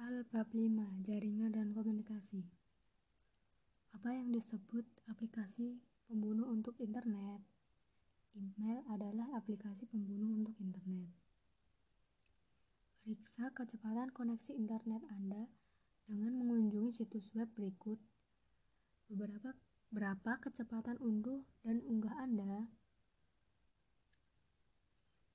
[0.00, 2.40] Al bab 5 Jaringan dan komunikasi
[3.92, 5.76] Apa yang disebut aplikasi
[6.08, 7.44] pembunuh untuk internet?
[8.32, 11.12] Email adalah aplikasi pembunuh untuk internet.
[13.04, 15.44] Periksa kecepatan koneksi internet Anda
[16.08, 18.00] dengan mengunjungi situs web berikut.
[19.12, 19.52] Beberapa
[19.92, 22.72] berapa kecepatan unduh dan unggah Anda?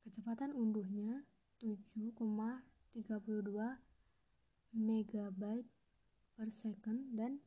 [0.02, 1.22] Kecepatan unduhnya
[1.62, 2.18] 7,32
[4.76, 5.72] megabyte
[6.36, 7.40] per second dan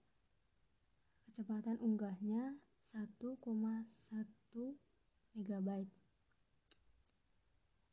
[1.28, 2.56] kecepatan unggahnya
[2.88, 3.44] 1,1
[5.36, 5.92] megabyte.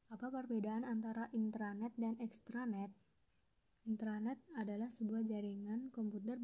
[0.07, 2.89] Apa perbedaan antara intranet dan extranet?
[3.83, 6.39] Intranet adalah sebuah jaringan komputer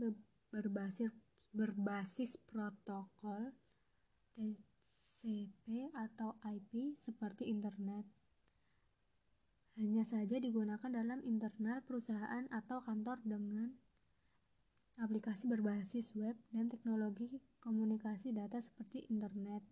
[0.52, 1.16] berbasis
[1.52, 3.52] berbasis protokol
[4.36, 8.08] TCP atau IP seperti internet
[9.80, 13.72] hanya saja digunakan dalam internal perusahaan atau kantor dengan
[15.00, 19.64] aplikasi berbasis web dan teknologi komunikasi data seperti internet.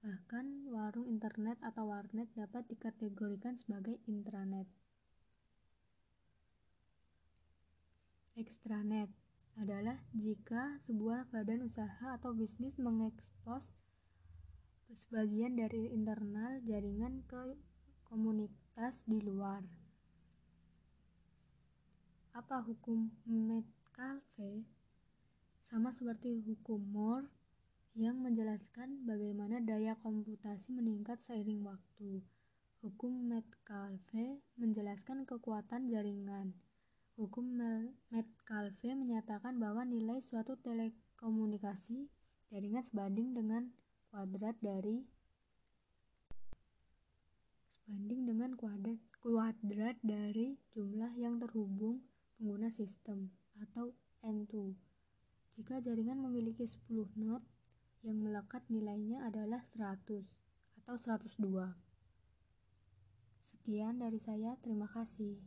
[0.00, 4.70] Bahkan warung internet atau warnet dapat dikategorikan sebagai intranet.
[8.36, 9.08] Extranet
[9.56, 13.72] adalah jika sebuah badan usaha atau bisnis mengekspos
[14.92, 17.56] sebagian dari internal jaringan ke
[18.06, 19.66] komunitas di luar.
[22.30, 24.62] Apa hukum Metcalfe?
[25.58, 27.26] Sama seperti hukum Moore
[27.96, 32.22] yang menjelaskan bagaimana daya komputasi meningkat seiring waktu.
[32.84, 36.54] Hukum Metcalfe menjelaskan kekuatan jaringan.
[37.16, 37.56] Hukum
[38.12, 42.06] Metcalfe menyatakan bahwa nilai suatu telekomunikasi
[42.52, 43.72] jaringan sebanding dengan
[44.12, 45.08] kuadrat dari
[47.86, 52.02] banding dengan kuadrat, kuadrat dari jumlah yang terhubung
[52.34, 53.30] pengguna sistem
[53.62, 53.94] atau
[54.26, 54.74] N2.
[55.54, 57.46] Jika jaringan memiliki 10 node,
[58.02, 60.26] yang melekat nilainya adalah 100
[60.82, 61.74] atau 102.
[63.42, 65.38] Sekian dari saya, terima kasih.